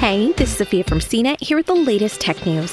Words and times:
Hey, 0.00 0.32
this 0.32 0.52
is 0.52 0.56
Sophia 0.56 0.82
from 0.82 0.98
CNET 0.98 1.42
here 1.42 1.58
with 1.58 1.66
the 1.66 1.74
latest 1.74 2.22
tech 2.22 2.46
news. 2.46 2.72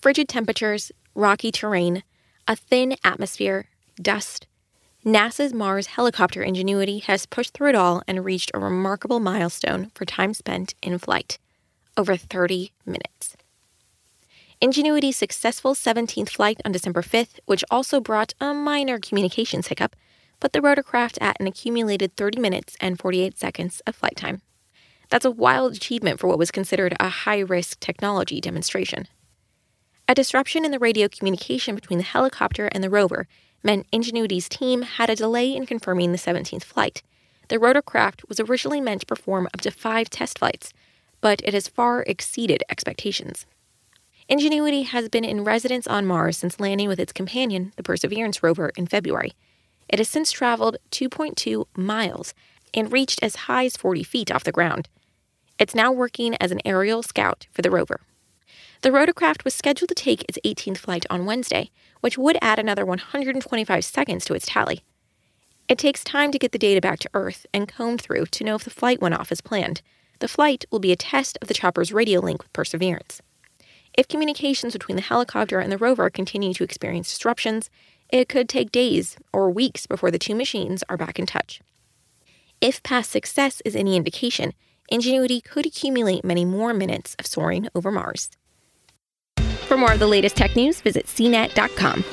Frigid 0.00 0.26
temperatures, 0.26 0.90
rocky 1.14 1.52
terrain, 1.52 2.02
a 2.48 2.56
thin 2.56 2.96
atmosphere, 3.04 3.68
dust. 4.00 4.46
NASA's 5.04 5.52
Mars 5.52 5.88
helicopter 5.88 6.42
Ingenuity 6.42 7.00
has 7.00 7.26
pushed 7.26 7.52
through 7.52 7.68
it 7.68 7.74
all 7.74 8.02
and 8.08 8.24
reached 8.24 8.50
a 8.54 8.58
remarkable 8.58 9.20
milestone 9.20 9.90
for 9.94 10.06
time 10.06 10.32
spent 10.32 10.72
in 10.80 10.96
flight 10.96 11.38
over 11.98 12.16
30 12.16 12.72
minutes. 12.86 13.36
Ingenuity's 14.62 15.18
successful 15.18 15.74
17th 15.74 16.30
flight 16.30 16.58
on 16.64 16.72
December 16.72 17.02
5th, 17.02 17.38
which 17.44 17.64
also 17.70 18.00
brought 18.00 18.32
a 18.40 18.54
minor 18.54 18.98
communications 18.98 19.66
hiccup, 19.66 19.94
put 20.40 20.54
the 20.54 20.60
rotorcraft 20.60 21.18
at 21.20 21.38
an 21.38 21.46
accumulated 21.46 22.16
30 22.16 22.40
minutes 22.40 22.78
and 22.80 22.98
48 22.98 23.36
seconds 23.36 23.82
of 23.86 23.94
flight 23.94 24.16
time. 24.16 24.40
That's 25.08 25.24
a 25.24 25.30
wild 25.30 25.76
achievement 25.76 26.20
for 26.20 26.26
what 26.26 26.38
was 26.38 26.50
considered 26.50 26.96
a 26.98 27.08
high 27.08 27.40
risk 27.40 27.80
technology 27.80 28.40
demonstration. 28.40 29.06
A 30.08 30.14
disruption 30.14 30.64
in 30.64 30.70
the 30.70 30.78
radio 30.78 31.08
communication 31.08 31.74
between 31.74 31.98
the 31.98 32.04
helicopter 32.04 32.68
and 32.72 32.82
the 32.82 32.90
rover 32.90 33.26
meant 33.62 33.86
Ingenuity's 33.92 34.48
team 34.48 34.82
had 34.82 35.10
a 35.10 35.16
delay 35.16 35.54
in 35.54 35.66
confirming 35.66 36.12
the 36.12 36.18
17th 36.18 36.64
flight. 36.64 37.02
The 37.48 37.58
rotorcraft 37.58 38.28
was 38.28 38.40
originally 38.40 38.80
meant 38.80 39.00
to 39.00 39.06
perform 39.06 39.46
up 39.46 39.60
to 39.62 39.70
five 39.70 40.10
test 40.10 40.38
flights, 40.38 40.72
but 41.20 41.40
it 41.44 41.54
has 41.54 41.68
far 41.68 42.02
exceeded 42.02 42.62
expectations. 42.68 43.46
Ingenuity 44.28 44.82
has 44.82 45.08
been 45.08 45.24
in 45.24 45.44
residence 45.44 45.86
on 45.86 46.06
Mars 46.06 46.36
since 46.36 46.58
landing 46.58 46.88
with 46.88 46.98
its 46.98 47.12
companion, 47.12 47.72
the 47.76 47.82
Perseverance 47.82 48.42
rover, 48.42 48.72
in 48.76 48.86
February. 48.86 49.32
It 49.88 50.00
has 50.00 50.08
since 50.08 50.32
traveled 50.32 50.78
2.2 50.90 51.66
miles 51.76 52.34
and 52.74 52.92
reached 52.92 53.22
as 53.22 53.36
high 53.46 53.64
as 53.64 53.76
40 53.76 54.02
feet 54.02 54.30
off 54.30 54.44
the 54.44 54.52
ground. 54.52 54.88
It's 55.58 55.74
now 55.74 55.90
working 55.90 56.36
as 56.40 56.50
an 56.50 56.60
aerial 56.64 57.02
scout 57.02 57.46
for 57.52 57.62
the 57.62 57.70
rover. 57.70 58.00
The 58.82 58.90
rotorcraft 58.90 59.44
was 59.44 59.54
scheduled 59.54 59.88
to 59.88 59.94
take 59.94 60.24
its 60.28 60.38
18th 60.44 60.78
flight 60.78 61.06
on 61.08 61.24
Wednesday, 61.24 61.70
which 62.00 62.18
would 62.18 62.38
add 62.42 62.58
another 62.58 62.84
125 62.84 63.84
seconds 63.84 64.24
to 64.26 64.34
its 64.34 64.46
tally. 64.46 64.82
It 65.68 65.78
takes 65.78 66.04
time 66.04 66.30
to 66.30 66.38
get 66.38 66.52
the 66.52 66.58
data 66.58 66.80
back 66.80 67.00
to 67.00 67.10
Earth 67.14 67.46
and 67.52 67.66
comb 67.66 67.98
through 67.98 68.26
to 68.26 68.44
know 68.44 68.54
if 68.54 68.64
the 68.64 68.70
flight 68.70 69.00
went 69.00 69.14
off 69.14 69.32
as 69.32 69.40
planned. 69.40 69.82
The 70.20 70.28
flight 70.28 70.64
will 70.70 70.78
be 70.78 70.92
a 70.92 70.96
test 70.96 71.38
of 71.42 71.48
the 71.48 71.54
chopper's 71.54 71.92
radio 71.92 72.20
link 72.20 72.42
with 72.42 72.52
Perseverance. 72.52 73.20
If 73.96 74.08
communications 74.08 74.74
between 74.74 74.96
the 74.96 75.02
helicopter 75.02 75.58
and 75.58 75.72
the 75.72 75.78
rover 75.78 76.10
continue 76.10 76.52
to 76.54 76.64
experience 76.64 77.12
disruptions, 77.12 77.70
it 78.10 78.28
could 78.28 78.48
take 78.48 78.70
days 78.70 79.16
or 79.32 79.50
weeks 79.50 79.86
before 79.86 80.10
the 80.10 80.18
two 80.18 80.34
machines 80.34 80.84
are 80.88 80.96
back 80.96 81.18
in 81.18 81.26
touch. 81.26 81.60
If 82.60 82.82
past 82.82 83.10
success 83.10 83.60
is 83.64 83.76
any 83.76 83.96
indication, 83.96 84.52
Ingenuity 84.88 85.40
could 85.40 85.66
accumulate 85.66 86.24
many 86.24 86.44
more 86.44 86.72
minutes 86.72 87.16
of 87.18 87.26
soaring 87.26 87.68
over 87.74 87.90
Mars. 87.90 88.30
For 89.66 89.76
more 89.76 89.92
of 89.92 89.98
the 89.98 90.06
latest 90.06 90.36
tech 90.36 90.54
news, 90.54 90.80
visit 90.80 91.06
cnet.com. 91.06 92.04